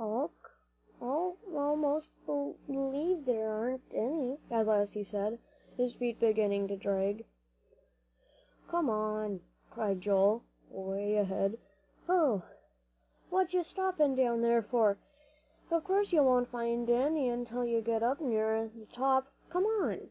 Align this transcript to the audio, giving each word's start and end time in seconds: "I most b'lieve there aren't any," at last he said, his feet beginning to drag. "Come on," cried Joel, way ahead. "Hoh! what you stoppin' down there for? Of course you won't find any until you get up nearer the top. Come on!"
"I 0.00 0.04
most 1.02 2.12
b'lieve 2.26 3.26
there 3.26 3.52
aren't 3.52 3.82
any," 3.92 4.38
at 4.50 4.66
last 4.66 4.94
he 4.94 5.04
said, 5.04 5.38
his 5.76 5.92
feet 5.92 6.18
beginning 6.18 6.66
to 6.68 6.78
drag. 6.78 7.26
"Come 8.68 8.88
on," 8.88 9.40
cried 9.70 10.00
Joel, 10.00 10.44
way 10.70 11.18
ahead. 11.18 11.58
"Hoh! 12.06 12.40
what 13.28 13.52
you 13.52 13.62
stoppin' 13.62 14.14
down 14.16 14.40
there 14.40 14.62
for? 14.62 14.96
Of 15.70 15.84
course 15.84 16.10
you 16.10 16.22
won't 16.22 16.48
find 16.48 16.88
any 16.88 17.28
until 17.28 17.66
you 17.66 17.82
get 17.82 18.02
up 18.02 18.18
nearer 18.18 18.68
the 18.74 18.86
top. 18.86 19.26
Come 19.50 19.66
on!" 19.66 20.08